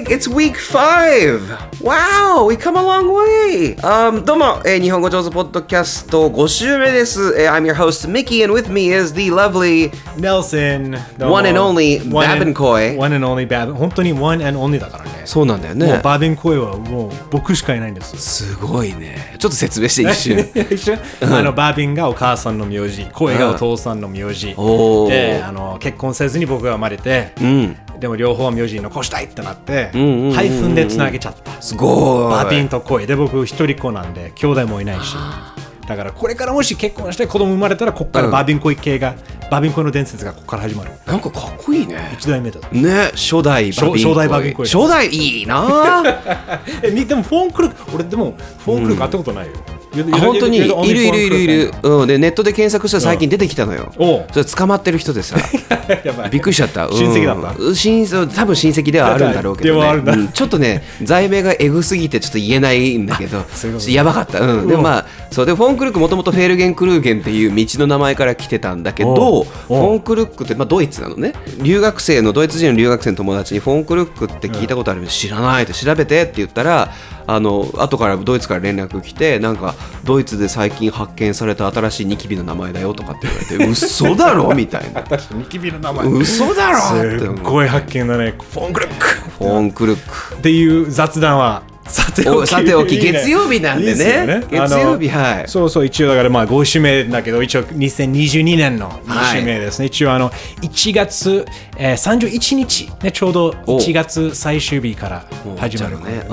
[0.00, 0.06] morning.
[0.10, 1.40] It's week five.
[1.80, 3.76] Wow, we come a long way.
[3.82, 7.34] Um, どうも、えー日本語上手ポッドキャスト5週目です。
[7.38, 12.54] えー I'm your host, Mickey, and with me is the lovely Nelson One and only Babin
[12.54, 16.00] Koi One and only Babin 本当に One and only だからねそうなんだよもうね。
[16.02, 19.36] バービンコイはもう僕しかいないんですすごいね。
[19.38, 20.38] ちょっと説明して一瞬。
[20.74, 27.32] 一緒あのバービンがお母さんの名字声がお父さんの名字であの結婚せずに僕が生まれて、
[28.00, 31.60] でも両方名字残したいってなって、ハイフンでつなげちゃった。
[31.60, 32.30] すごい。
[32.30, 35.14] バービンと声で僕一人っ子なんで兄弟もいないし。
[35.86, 39.16] だからこれからもし結婚して子供生まれたらここからバービンコイ系が、
[39.50, 40.90] バービンコイの伝説がここから始まる。
[41.06, 42.10] なんかかっこいいね。
[42.14, 44.02] 一代目だね、初代バビンコイ。
[44.04, 44.68] 初代バビンコイ。
[44.68, 46.02] 初代いいな。
[46.82, 48.34] えみでもフォンクルク俺でも
[48.64, 49.52] フォンクルク会ったことないよ、
[50.12, 50.58] あ本当に？
[50.58, 50.66] いる
[51.04, 54.26] いるいるいる、うん、でネットで検索したら最近出てきたのよ、おう。
[54.32, 55.36] それ捕まってる人でさ。
[56.04, 56.30] やばい。
[56.30, 56.94] びっくりしちゃった、うん。
[56.96, 57.60] 親戚だった？
[57.60, 60.28] うん親多分親戚ではあるんだろうけど、ねうん。
[60.28, 63.44] ちょっとね罪名がエグすぎてちょっと言えないんだけど
[63.90, 65.46] やばかった、うん、でもまあそう。
[65.46, 71.32] でフォンクルックもともとフェールゲンクルーゲンっていう道の名前から来てたんだけどフォンクルックって、まあ、ドイツなのね。
[71.62, 76.90] 留学生のドイツ人の留学生の友達にフォンクルックって聞いたことあるけど知らないって調べてって言ったら
[77.26, 79.74] あの後からドイツから連絡来てなんか
[80.04, 84.52] ドイツで最近発見された新しいニキビの名前だよとかって言われて嘘だろ？
[84.56, 85.04] みたいな。
[85.34, 86.06] ニキビの名前。
[86.08, 86.78] 嘘だろ？
[87.00, 88.34] ってすっごい発見だね。
[88.52, 89.06] フォンクルック。
[89.38, 90.34] フォンクルック。
[90.34, 92.96] っていう雑談はさておおきさておき。
[92.96, 93.12] いいね。
[93.12, 94.26] 月曜日なんでね。
[94.26, 94.46] ね。
[94.50, 95.48] 月曜日はい。
[95.48, 100.30] そうそう一応だからまあ5週目だけど一応2022年の2週目ですね、一応あの
[100.62, 101.44] 1月、
[101.76, 105.24] えー、31日、ね、ちょうど1月最終日から
[105.58, 106.26] 始まるね。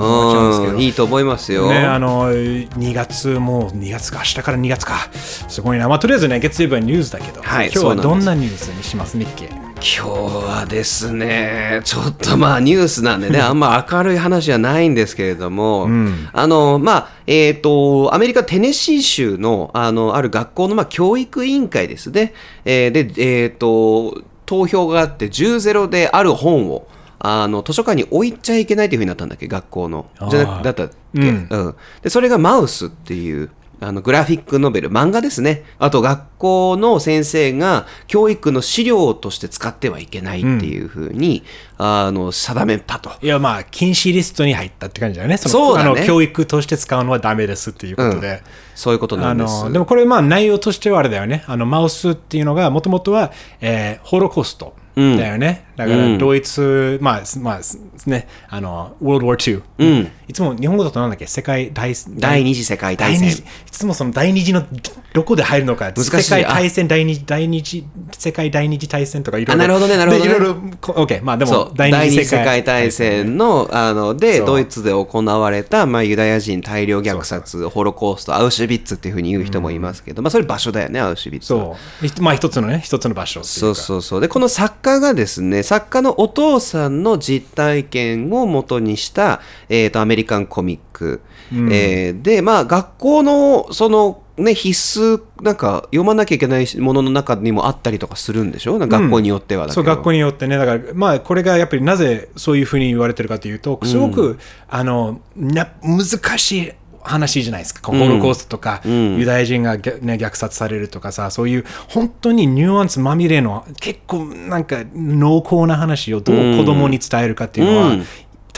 [0.78, 5.08] いいと思いますよ、ね、あの2月もう2月か明日から2月か。
[5.12, 5.88] すごいな。
[5.88, 9.67] まあとりあえずね月曜日はニュースだけど、はい今日はどんそなニュースにしますミッキー？
[9.80, 15.88] 今日はですねちょっとまあニュースなんでね あんま明るい話はないんですけれども、
[16.32, 22.32] あのまあえっ、とアメリカテネシー州のあのある学校のまあ教育委員会ですね、
[22.64, 26.88] えーでえっ、と投票があって10-0である本を
[27.20, 30.06] あの図書館に置いちゃいけないというふうになったんだっけ学校の。
[30.30, 31.46] じゃなだったっけ、うん。
[31.50, 33.50] うん、でそれがマウスっていう
[33.80, 35.64] あのグラフィックノベル漫画ですね。
[35.78, 41.44] あと学校の先生が教育の資料として使ってはいけないっていうふうに、
[41.76, 43.12] あの定めたと。
[43.22, 45.36] いやまあ禁止リストに入ったって感じだよね。
[45.36, 45.90] そのそうだね。
[45.90, 48.42] あの教育として使うのはダメですっていうことで、
[48.74, 49.64] そういうことなあんです。
[49.64, 51.44] のでもこれまあ内容としてはあれだよね。
[51.46, 54.74] あのマウスっていうのがもともとは、えーホロコースト
[55.16, 57.60] だよね、だからドイツ、まあまあ
[58.06, 61.26] ねあの World War II、いつも日本語だとなんだっけ？
[61.26, 63.20] 世界大第二次世界大戦。
[63.20, 64.64] 第二次いつもその第二次の
[65.12, 65.92] どこで入るのか？
[65.92, 69.64] 難しい世界大戦第二次第二次世界第二次大戦とかいろいろ。
[69.64, 70.30] あなるほどねなるほどね。
[70.30, 81.76] でいろいろまあでも第二次世界大戦のあのでドイツで行われた、まあ、ユダヤ人大量虐殺ホロコーストアウシュビッツっていうふうに言う人もいますけど、まあ、それ場所だよねアウシュビッツは。
[81.76, 82.06] そう。
[82.08, 83.80] ひまあ一つのね一つの場所そうか。
[83.80, 91.20] そうそうでこの作家がですね作家のお父さんの実体験を元にした、えー、とアメリカンコミック、
[91.52, 98.78] えーでまあ学校のそのね必須なんか読まなきゃいけないものの中にもあったりとかするんでしょ？
[98.78, 100.56] 学校によってはだけど、そう学校によってね。
[100.56, 104.38] だからまあこれがやっぱりなぜそういうふうに言われてるかというとすごく、
[104.68, 106.72] あのな難しい
[107.08, 117.96] 話じゃないですか、ホロコーストとか、ユダヤ人が、虐ね、虐殺されるとかさそういう本当にニュアンスまみれの結構なんか濃厚な話をどう子供に伝えるかっていうのは、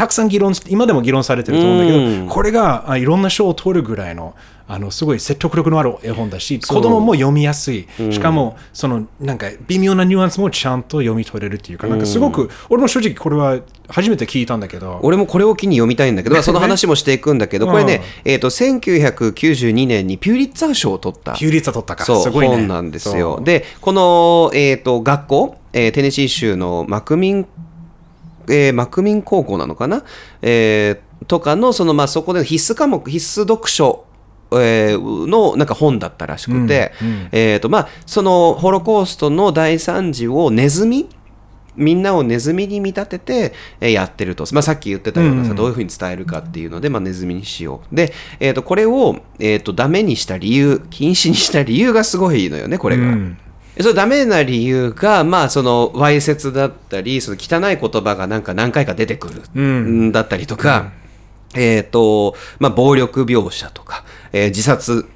[0.01, 4.35] たくさん議論今でも議論されてると思うんだけど、これがあいろんな賞を取るぐらいの
[4.67, 13.61] あのすごい説得力のある絵本だし子供も読みやすい、しかもそのなんか微妙なニュアンスもちゃんと読み取れるっていうかなんかすごく、俺も正直これは
[13.91, 15.01] 初めて聞いたんだけど。
[15.03, 21.35] 俺もこれを機に読みたいんだけど、まあその話もしていくんだけど、これね、えっ、と、1992年にピューリッツァー賞を取った。
[21.35, 21.97] ピューリッツァ取った。
[21.97, 22.57] かすごいね。
[22.57, 23.39] 本なんですよ。
[23.43, 27.47] で、この、えっ、と、学校、えーテネシー州のマクミン、
[28.51, 30.05] えーマクミン高校なのかな？
[30.43, 34.07] えーとかの、その、まあ、そこで必須科目、必須読書、
[34.53, 36.93] えーのなんか本だったらしくて、
[37.31, 41.09] えっ、と、まあ、そのホロコーストの大惨事をネズミ
[41.77, 47.95] みんなをネズミに見立てて、えーやってると、まあ、さっき言ってたようなさ、どういうふうに伝えるかっていうので、まあ、ネズミにしよう。
[47.95, 53.03] で、えー、とこれを、えー、とダメにした理由禁止にした理由がすごいのよねこれが。
[53.03, 53.39] うん
[53.79, 60.93] それダメな理由が、まあ、そのわいせつだったりその汚い言葉がなんか何回か出てくる、んだったりとか、
[61.55, 65.09] えっ、と、まあ、暴力描写とか、えー自殺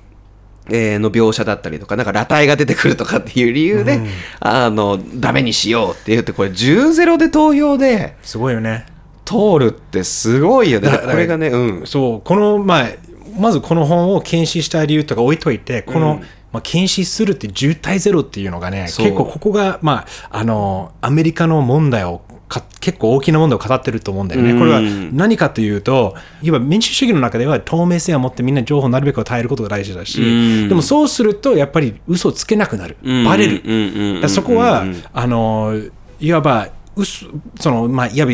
[0.70, 4.00] えーの描写だったりとか、なんか裸体が出てくるとかっていう理由で、
[4.40, 8.86] あの、ダメにしようって言って、これ10-0で投票で、すごいよね。
[9.24, 10.88] 通るってすごいよね。
[10.88, 11.86] だこれがね、うん。
[11.86, 12.86] そうこの、まあ、
[13.38, 16.22] まずこの本を禁止した理由とか置いといてこの、
[16.54, 24.52] まあ、禁止するって渋滞ゼロっていうのがね結構ここが、まあ、あのアメリカの問題をか結構大きな問題を語ってると思うんだよね。
[24.52, 24.58] うん。
[24.60, 30.24] これは何かというといわば民主主義の中では透明性を持ってみんな情報をなるべく与えることが大事だし、う
[30.66, 30.68] ん。
[30.68, 33.24] でもそうするとやっぱり嘘をつけなくなる、うん。
[33.24, 34.28] バレる。
[34.28, 35.72] そこは、あの
[36.20, 37.26] いわば嘘
[37.58, 38.32] その、まあ、いわば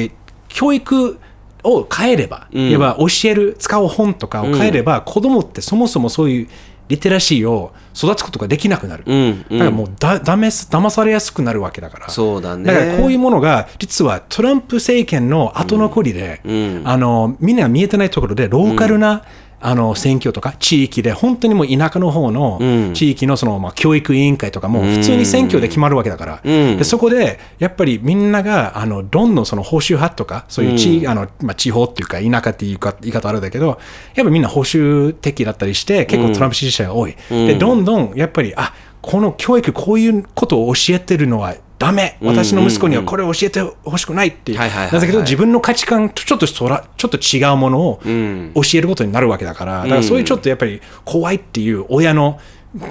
[0.48, 1.18] 教育
[1.62, 2.70] を変えれば、ん。
[2.70, 6.48] いわば教える使う本とかを変えれば、子供ってそもそもそういう
[6.90, 9.58] リテラシーを育つことができなくなる、うんうん。
[9.58, 12.08] だからもうだだめす騙されやすくなるわけだから。
[12.08, 12.64] そうだね。
[12.64, 19.24] だからこういうものが実はトランプ政権の後残りで、うんあのみんなが見えてないところでローカルな、
[19.60, 22.94] あの選挙とか地域で本当にもう田舎の方のうん。
[22.94, 26.76] 地域のその、まあ、教育委員会とかも普通に選挙で決まるわけだから、うん。
[26.78, 33.78] でそこでやっぱりみんながあのどんどんその報酬派とかそういう地,、あのまあ、地方っていうか田舎っていうか言い方あるんだけど
[34.14, 38.72] やっぱみんな保守的だったりして結構トランプ支持者が多い、でどんどんやっぱりあ
[39.02, 42.18] この教育こういうことを教えてるのはダメ。
[42.20, 44.58] 私の息子にはこれを教えてほしくないっていう。
[44.58, 48.52] なぜけど自分の価値観とちょっとそらちょっと違うものをん。
[48.54, 49.82] 教えることになるわけだから。
[49.82, 52.38] だからそういうちょっとやっぱり怖いっていう親の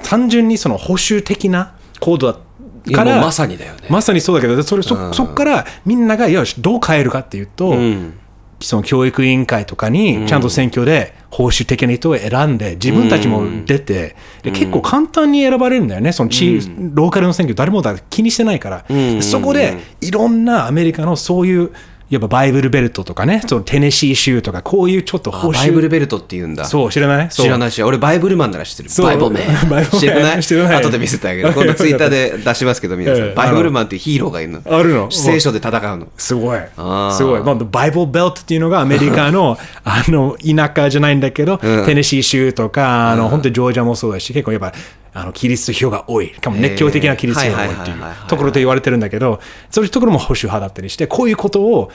[0.04, 3.82] 単純にその保守的な行動だからいやもうまさにだよね。
[3.92, 8.14] まさにそうだけどでそれそそこからみんながよしどう変えるかっていうと、うん
[8.62, 16.12] その教育委員会とかにちゃんと選挙で報酬的な人を選んで自分たちも出て、で結構簡単に選ばれるんだよね。
[16.12, 16.60] その地、
[16.94, 19.22] ローカルの選挙誰もだ気にしてないから、ん。
[19.22, 21.72] そこでいろんなアメリカのそういう
[22.10, 26.66] やっぱバイブルベルトとかねそのテネシー州とかこういうちょっとあ報酬バイブルベルトって言うんだ。
[26.66, 27.30] そう知らない？
[27.30, 28.90] 知らないし、俺バイブルマンなら知ってる。
[29.04, 29.32] バイブル
[29.70, 30.44] マン知らない？
[30.44, 31.52] 知らない後で見せてあげる。
[31.54, 33.36] 今度ツイッターで出しますけど、皆さええん。
[33.36, 34.62] バイブルマンっていうヒーローがいるの。
[34.70, 36.08] あるの聖書で戦うの。
[36.18, 36.60] すごい。
[36.60, 37.42] すごい。
[37.44, 44.74] まあ、バイブルベルトっていうのがアメリカのあの田舎じゃないんだけど、うんテネシー州とか、あの本当にジョージアもそうだし、結構やっぱ
[45.14, 47.98] あのキリスト教が多い、しかも熱狂的なキリスト教が多いっていう
[48.28, 49.40] ところと言われてるんだけど、
[49.70, 51.92] そういうところも保守派だったりして、こういうことを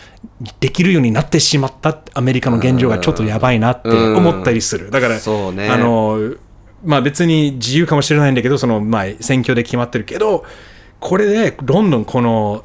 [0.61, 4.91] できるようになってしまったアメリカの現状がちょっとやばいなって思ったりする。
[4.91, 5.69] だから、ね。
[5.71, 6.35] あの
[6.85, 10.45] まあ、別に自由かもしれないんだけど、そのまあ、選挙で決まってるけど、
[11.01, 12.65] これでどんどんこの、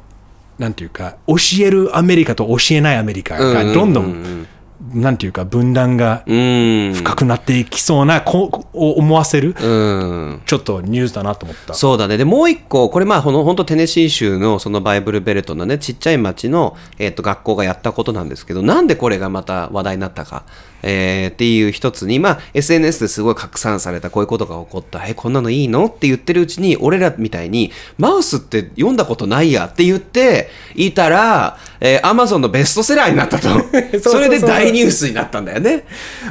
[0.58, 4.46] なんていうか、教えるアメリカと教えないアメリカがどんどん、
[4.94, 6.94] なんていうか、分断がうん。
[6.94, 10.42] 深くなっていきそうな、こうを思わせる、うん。
[10.46, 11.74] ちょっとニュースだなと思った。
[11.74, 12.16] そうだね。
[12.16, 20.44] で、もう一個、これまあ、ほの本当テネシー州のそのバイブルベルトのね、ちっちゃい町の、えっと学校がやったことなんですけど、なんでこれがまた話題になったか、
[20.82, 25.86] えーっていう一つに、まあ、SNS ですごい拡散された、こういうことが起こった、え、こんなのいいの？
[25.86, 33.48] って言ってるうちに、俺らみたいに、マウスって読んだことないやって言っていたら、えー、Amazon のベストセラーになったと。
[34.00, 35.84] それで大ニュースになったんだよね。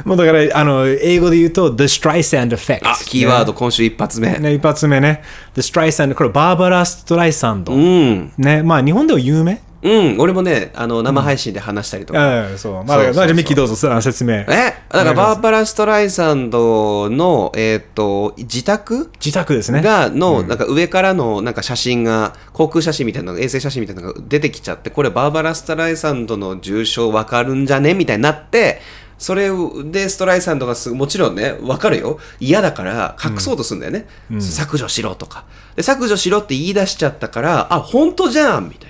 [0.04, 2.80] もうだから、あの、英語で言うと、The Streisand Effect。
[2.88, 4.38] あ、キーワード、今週一発目。
[4.38, 5.22] ね、一発目ね。
[5.54, 7.72] The Streisand、これバーバラ・ストライサンド。
[7.72, 8.32] うん。
[8.38, 9.60] ね、まあ日本では有名？
[9.82, 12.50] うん、俺もね、あの、生配信で話したりとか。
[12.50, 12.72] うん、そう。
[12.84, 14.34] まあ、そうそうそうまあじゃあミッキーどうぞ、そ説明。
[14.34, 19.10] えだからバーバラ・ストライサンドの、えっ、と、自宅？
[19.24, 19.80] 自宅ですね。
[19.80, 27.94] が、の、なんか上からのなんか写真が、航空写真みたいなの、衛星写真みたいなのが出てきちゃって、これバーバラ・ストライサンドの重症わかるんじゃね？
[27.94, 28.82] みたいになって、
[29.16, 29.50] それ
[29.84, 32.18] でストライサンドがもちろんね、わかるよ。
[32.40, 34.06] 嫌だから隠そうとするんだよね。
[34.40, 35.44] 削除しろとか
[35.76, 35.82] で。
[35.82, 38.89] 削除しろって言い出しちゃったから、あ、本当じゃんみたい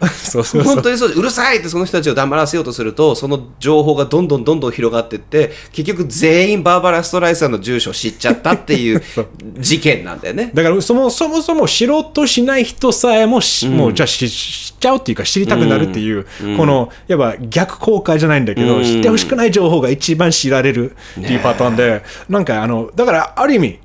[0.08, 0.74] そうそうそう。
[0.74, 9.02] 本当にそううるさいってその人たちを黙らせようとするとその情報がどんどんどんどん広がっていって結局全員バーバラ・ストライさんの住所を知っちゃったっていう
[9.58, 10.50] 事件なんだよね。
[10.54, 16.26] だからそもそもそも知ろうとしない人さえもし、もうじゃあし知っちゃうっていうか知りたくなるっていう、
[16.56, 18.84] このやっぱ逆効果じゃないんだけど、うん。
[18.84, 23.78] 知ってほしくない情報が一番知られるっていうパターンで、なんかあのだからある意味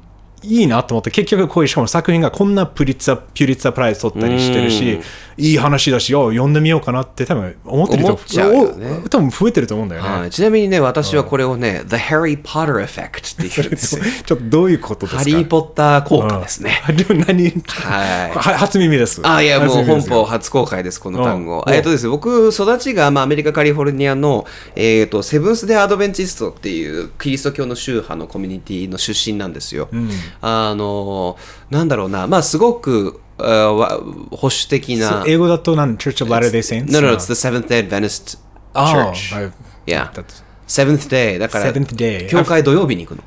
[0.43, 4.99] いいなと思って結局こういうしかも作品がこんなプリッツァピュリッツァプライズ取ったりしてるし、
[5.37, 8.15] いい話だしよ読んでみようかなって多分思ってる人
[9.09, 10.09] 多分増えてると思うんだよね。
[10.09, 13.67] はい、ちなみにね私はこれをね、The Harry Potter Effect って言う。
[13.67, 14.03] んですよ。
[14.25, 15.19] ちょっとどういうことですか？
[15.19, 16.81] ハリー・ポッター効果ですね。
[16.87, 18.31] 何、はい。
[18.31, 19.21] は初耳です。
[19.23, 21.63] あいやもう本邦初公開ですこの単語。
[21.65, 21.73] うん。
[21.73, 29.89] えっとですね僕育ちが、まあ、アメリカカリフォルニアの、えー、とセブンス・デ・アドベンチストっていうキリスト教の宗派のコミュニティの出身なんですよ、
[30.41, 31.37] あの
[31.69, 35.97] なんだろうなまあすごく保守的な英語だと何?
[35.97, 36.91] Church of Latter-day Saints?
[36.91, 38.39] No, no, it's the Seventh Day Adventist
[38.73, 39.35] あ Church.
[39.35, 39.51] あはい
[39.85, 40.09] Yeah.
[40.67, 43.23] Seventh Day だから Seventh day 教会土曜日に行くの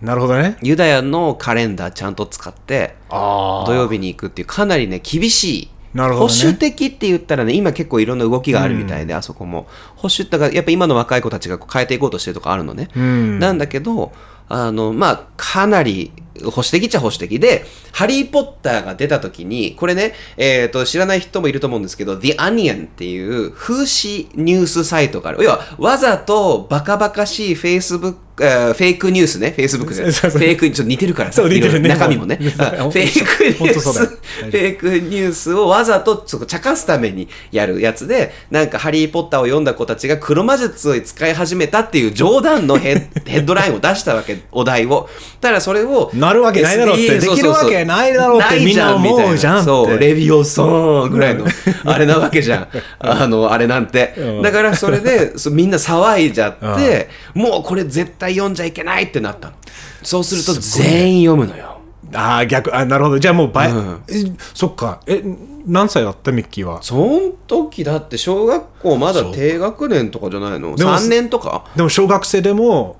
[0.00, 0.56] なるほどね。
[0.62, 9.66] ユダヤのカレンダーちゃんと使ってあ土曜日に行くっていうかなりね厳しいなるほどね保守的って言ったらね、今結構いろんな動きがあるみたいで、あそこも。
[9.96, 12.88] 保守だから、やっぱ今の若い子たちが変えていこうとしてるとこあるのね。
[12.96, 14.12] んなんだけど、
[14.48, 16.12] あの、まあ、かなり
[16.44, 25.44] 保守的っちゃ保守的で、ハリー・ポッターが出た時に、これね、えっ、と、知らない人もいると思うんですけど、The Onion っていう風刺ニュースサイトがある。
[25.44, 30.04] 要は、わざとバカバカしい Facebook、えーフェイクニュースね、Facebook で。
[30.04, 32.36] フそうそうェイク、ちょっと似てるからさそう似てるね中身もね。
[32.40, 45.08] フェイクニュース、フェイクニュースをわざとちょっと茶化すためにやるやつで、なんかハリー・ポッターを読んだ子たちが黒魔術を使い始めたっていう冗談のヘッ ヘッドラインを出したわけ、お題を。
[45.40, 51.46] ただそれを、なるわけないだろうってできるわけないだろうってみんな思うじゃんそう、レビオソンぐらいの、
[51.84, 52.68] あれなわけじゃ ん。
[53.00, 54.14] あの、あれなんて。
[54.16, 54.42] うん。
[54.42, 59.54] だからそれで、みんな騒いじゃって、もうこれ絶対読んじゃいけないってなったの。
[60.02, 61.78] そうすると全員読むのよ。
[62.12, 62.74] ああ逆。
[62.76, 63.18] あなるほど。
[63.18, 64.02] じゃあもう倍、うん。
[64.08, 64.14] え
[64.54, 65.00] そっか。
[65.06, 65.22] え
[65.66, 66.32] 何歳だった？
[66.32, 66.82] ミッキーは？
[66.82, 70.74] その時だって小学校まだ低学年とかじゃないの？
[70.74, 71.66] でも ?3 年とか？
[71.76, 72.96] でも小学生でも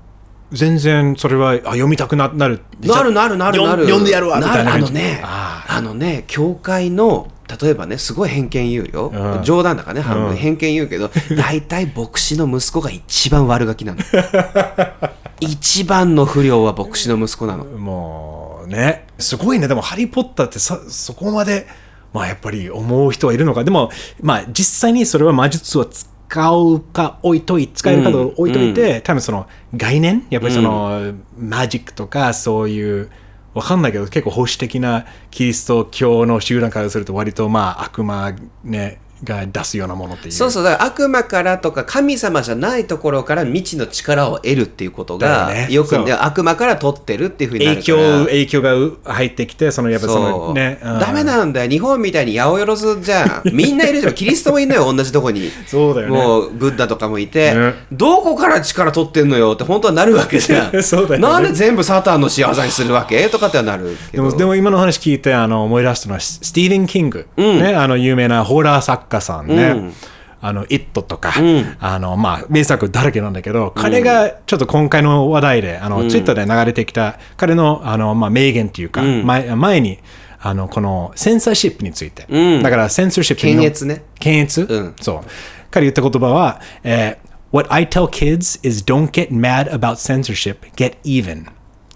[0.51, 3.83] 全然それはあ読みたくななるなるなるなるなる。
[3.85, 7.31] 読んでやるわみたいなあのね、ああのね、教会の、
[7.61, 9.11] 例えばね、すごい偏見言うよ。
[9.13, 13.99] うん冗談だからね、半分うん偏見言うけど、 大体牧師の息子が一番悪ガキなの。
[15.39, 17.65] 一番の不良は牧師の息子なの。
[17.65, 21.67] もうねすごいねでも「ハリー・ポッター」ってそそこまで
[22.13, 23.89] まあやっぱり思う人はいるのかでも
[24.21, 26.07] まあ実際にそれは魔術を使
[26.39, 33.09] うか置いとい使えるかどうか置いといて、多分その概念やっぱりその、マジックとかそういう
[33.53, 38.33] わかんないけど結構保守的なキリスト教の集団からすると割とまあ悪魔
[38.63, 40.31] ねが出すようなものっていう。
[40.31, 48.07] そうそう、だから悪魔からとか神様じゃないところから未知の力を得るっていうことが、だよくね悪魔から取ってるっていうふうになる影から。
[48.19, 48.61] 響影響
[49.03, 50.99] が入ってきてそのやっぱそのね、うん。
[50.99, 51.69] ダメなんだよ。
[51.69, 55.51] 日本みたいに八百万じゃん みんないるじゃんキリストもいるのよ同じとこに。
[55.67, 56.13] そうだよね。
[56.13, 57.73] もうブッダとかもいて、ね。
[57.91, 60.71] どこから力取ってんのよって本当はなるわけじゃん。
[60.83, 61.27] そうだよね。
[61.27, 69.93] なんで全部サタンの仕業にするわけとかってはなるでもでも今の話聞いてあの思い出したのはススティーブン・キング、ね、あの有名なホラー作家さんね、うん。
[70.39, 71.33] あの、イットとか、
[71.79, 79.99] あの、まあ、名作だらけなんだけど、彼がちょっと今回の話題で、あの、ツイッターで流れてきた、彼の、あの、まあ、名言っていうか、前前に、
[80.39, 82.25] あの、この、センサーシップについて。
[82.29, 82.63] うん。
[82.63, 84.03] だから、センサーシップの検閲ね。
[84.19, 84.95] 検閲、うん。
[84.99, 85.29] そう。
[85.69, 91.47] 彼言った言葉は、えー What I tell kids is don't get mad about censorship, get even.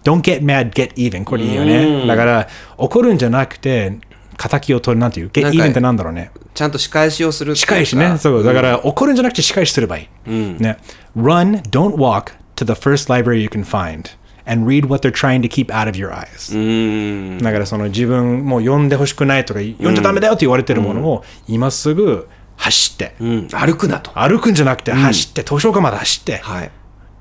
[0.03, 1.23] Don't get mad, get even.
[1.23, 2.05] これいいよね。
[2.05, 3.97] だから、怒るんじゃなくて、
[4.37, 6.31] 仇を取る、なんていうなんか even ってなんだろうね。
[6.53, 8.17] ちゃんと仕返しをする仕か返しね。
[8.17, 8.43] そう。
[8.43, 10.29] だから、怒るんじゃなくて仕返しすればいい。
[10.29, 10.77] ね。
[11.15, 14.09] Run, don't walk to the first library you can find.
[14.47, 16.55] And read what they're trying to keep out of your eyes.
[16.55, 26.71] うんだからその自分もう読んでほしくないとか読んじゃダメだよって言われてるものを今すぐ走って、うん歩くなと歩くんじゃなくて走って、図書館まで走ってはい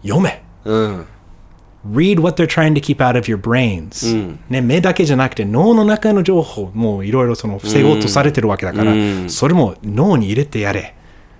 [0.02, 1.06] 読めうん
[1.90, 8.92] read what they're trying to keep out of your brains、ね、目だけじゃなくて脳の中の情報もいろいろその防ごうとされてるわけだから、
[9.28, 10.94] それも脳に入れてやれ。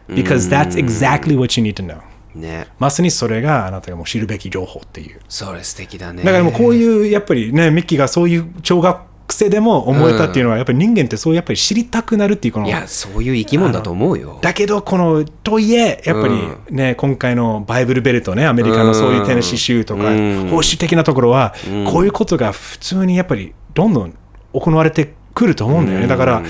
[0.09, 2.01] because that's exactly what you need to know.
[2.35, 2.67] ね。
[2.79, 5.21] まさにそれがあなたがもう知るべき情報っていう。
[5.29, 6.23] それ素敵だね。
[6.23, 8.99] だからもうこういうやっぱりねミッキーがそういう小学
[9.35, 14.39] 生でも思えたっていうのはやっぱり人間ってそうやっぱり知りたくなるっていうこのいやそういう生き物だと思うよ。
[14.41, 16.35] だけどこのとはいえやっぱり
[16.71, 20.49] ね、今回のバイブルベルトねアメリカのそういうテネシー州とか、うん。
[20.51, 21.55] 保守的なところは、
[21.91, 24.15] こういうことが普通にやっぱりどんどん
[24.53, 26.43] 行われてくると思うんだよね、だから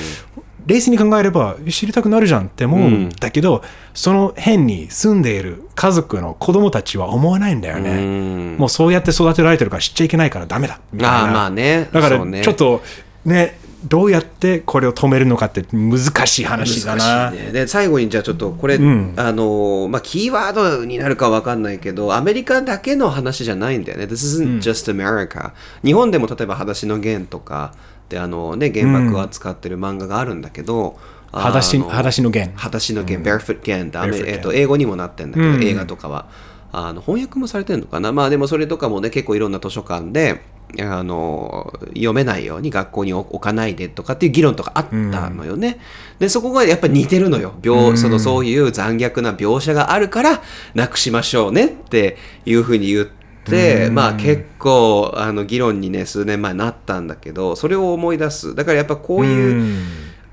[0.66, 8.56] 冷静に考えれば知りたくなるじゃんって思うんだけど、その辺に住んでいる家族の子供たちは思わないんだよね、うん。
[8.58, 10.80] もうそうやって育てられてるから知っちゃいけないからダメだ。
[10.92, 11.18] みたいな。
[11.18, 11.88] ああまあね。
[11.92, 12.82] だからちょっと
[13.24, 17.30] ねどうやってこれを止めるのかって難しい話だな。
[17.30, 17.52] ね。
[17.52, 24.04] で最後にじゃあちょっとこれ、あのまあ、キーワードになるかわかんないけどアメリカだけの話じゃないんだよね。
[24.04, 25.52] This isn't just America、
[25.84, 27.74] 日本でも例えば「裸足の弦」とか
[28.08, 30.98] であの、ね、原爆を扱ってる漫画があるんだけど、
[31.32, 32.52] あ裸足の裸足の弦。
[32.56, 35.62] 裸足の弦、Barefoot Gan ってアメえーと英語にもなってんだけど、うん。
[35.62, 36.28] 映画とかは。
[36.76, 38.10] あの翻訳もされてるのかな？
[38.10, 40.40] まあでもそれとかもね結構いろんな図書館で
[40.80, 45.78] あの読めないように学校に置かないでとかっていう議論とかあったのよね、
[46.18, 47.54] でそこがやっぱ似てるのよ。
[47.62, 50.42] 描そのそういう残虐な描写があるから
[50.74, 53.23] なくしましょうねっていうふうに言って、
[53.90, 58.54] まあ結構あの議論にね数年前なったんだけどそれを思い出す。
[58.54, 59.84] だからやっぱこういう、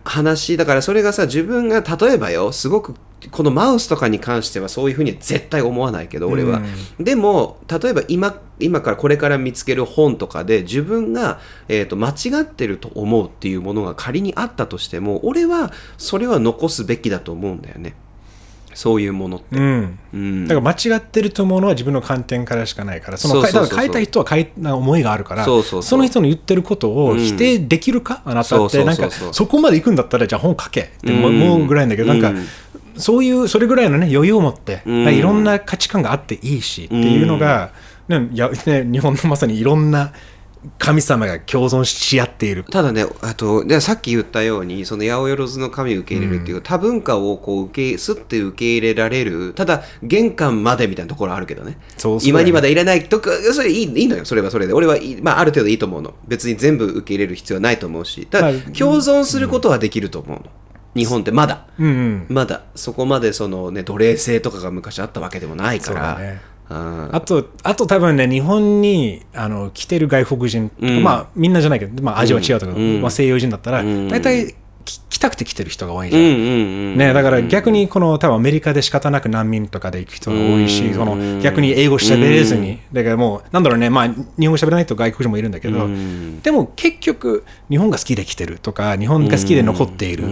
[0.03, 2.95] 話だからそれがさ自分が例えばよすごく
[3.29, 6.59] このマウスとかに関してはそういうふうには絶対思わないけど俺は、
[6.99, 17.95] でも例えば今今からこれから見つける本とかで自分が、えー、と間違ってると思うっていうものが仮にあったとしても俺はそれは残すべきだと思うんだよね
[18.73, 19.99] そういうものって、うん。
[20.13, 20.47] うん。
[20.47, 23.69] だから間違ってると思うのは自分の観点からしかないからそのそうそうそうそう。
[23.69, 25.61] だから書いた人は書いな思いがあるからそ
[25.97, 28.83] の人の言ってることを否定できるか、あなたって。
[28.83, 32.45] なんかそこまで行くんだったらじゃあ本書けって思うぐらいなんだけど、なんかうん。
[32.97, 37.71] そういうそれぐらいのね余裕を持って、いろんな価値観があっていいしっていうのが、
[38.09, 40.11] ねやね、日本のまさにいろんな
[40.77, 42.63] 神様が共存し合っている。
[42.65, 51.77] ただねあとでさっき言ったようにその八百万の神を受け入れるっていう、多文化をこう受けすって受け入れられるただ玄関までみたいなところあるけどね。
[51.97, 54.25] そうそう今にまだ入れないとかそれいいいいのよ。
[54.25, 54.73] それはそれで。
[54.73, 56.13] 俺はいい、まあ、ある程度いいと思うの。
[56.27, 58.27] 別に全部受け入れる必要はないと思うし。
[58.27, 60.45] ただまあ共存することはできると思うの、
[60.95, 61.31] 日本って。
[61.31, 62.25] まだ、うんうん。
[62.29, 62.63] まだ。
[62.75, 66.19] そこまでそのね奴隷制とかが昔あったわけでもないから
[67.11, 71.03] あと、あと多分ね、日本にあの来てる外国人、うん。
[71.03, 73.01] まあみんなじゃないけど、まあ味は違うとか、うん。
[73.01, 74.07] まあ西洋人だったら、ん。
[74.07, 74.55] 大体
[75.21, 76.97] たくて来てる人が多いじゃん。
[76.97, 80.93] ね、だから逆にこの多分アメリカで仕方なく難民とかで行く人が多いし、うん。
[80.93, 86.41] その逆に英語喋れずに、だからもうなんだろうね、まあ日本語喋れないと外国人もいるんだけど、ん。
[86.41, 90.25] でも結局日本が好きで来てるとか、日本が好きで残っている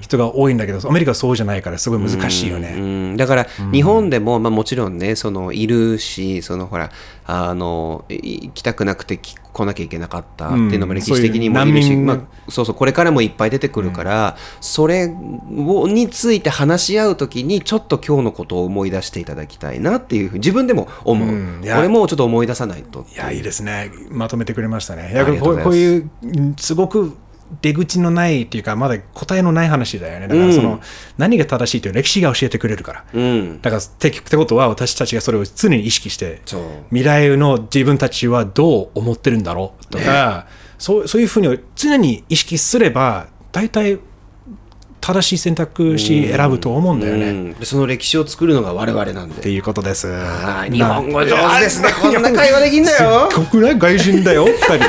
[0.00, 2.74] 人が多いんだけど、アメリカはそうじゃないからすごい難しいよね。
[2.76, 6.90] うん、だから日本でも、まあ、もちろんねそのいるしそのほら
[7.24, 10.98] あのい行きたくなくてき来なきゃいけなかったっていうのもうん。
[10.98, 12.20] 歴史的にもいるし、まあ、
[12.50, 21.62] そうそうこれからもいっぱい出てくるから、それをについて話し合うときにちょっと今日のことを思い出していただきたいなっていうふうに自分でも思う、うん
[21.92, 23.90] もちょっと思い出さないといや、いいですね。
[24.10, 25.10] まとめてくれましたね。
[25.12, 27.16] いやこういう、うんすごく
[27.60, 30.28] 出口のないっていうか、まだ答えのない話だよね。
[30.28, 30.80] だから、その、
[31.18, 33.04] 何が正しいという歴史が教えてくれるから。
[33.12, 36.40] うんだから、ってってことは、私たちがそれを常に意識して
[36.88, 40.46] 未来の自分たちはどう思ってるんだろうとか、
[40.78, 43.98] そうそういうふうに常に意識すれば、大体、
[45.02, 47.56] 正しい選択肢選ぶと思うんだよね。
[47.64, 49.42] その歴史を作るのが我々なんで。
[49.42, 50.06] ていうことです。
[50.70, 51.88] 日本語上手ですね。
[52.00, 53.28] こんな会話できんだよ。
[53.30, 53.42] すっ
[53.78, 54.78] 外人だよ、二人。
[54.78, 54.84] ま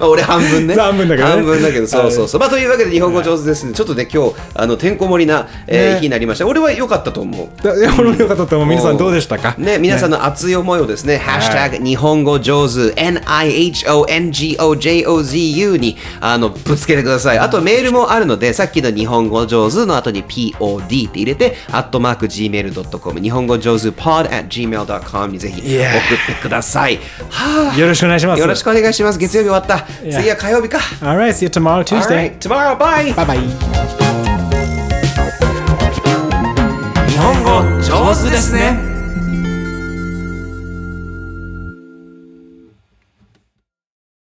[0.04, 0.74] あ俺半分ね。
[0.74, 1.34] 半分だけどね。
[1.36, 2.40] 半分だけどそうそうそう。
[2.40, 3.72] まあというわけで日本語上手ですね。
[3.72, 6.00] ちょっとね今日あのてんこ盛りな、えーね。
[6.00, 6.46] 日になりました。
[6.46, 7.48] 俺は良かったと思う。
[7.64, 8.68] だいや俺もよかったと思う。
[8.68, 9.54] 皆さんどうでしたか？
[9.56, 17.38] ね、皆さんの熱い思いをですね、ハッシュタグ日本語上手、NIHONGOJOZU にあのぶつけてください。
[17.38, 26.98] あとメールもあるので、さっきの日本語上手の後に POD って入れて、アットマーク Gmail.com、日本語上手 pod at gmail.com にぜひ送ってください。
[27.30, 28.38] はよろしくお願いします。
[28.38, 29.18] あ、よろしくお願いします。
[29.20, 29.86] 月曜日終わった。
[30.10, 30.78] 次は火曜日か。
[31.00, 32.36] Alright, see you tomorrow, Tuesday.
[32.36, 33.14] Alright, tomorrow, bye!
[33.14, 33.38] バイバイ。
[37.08, 38.87] 日本語上手ですね。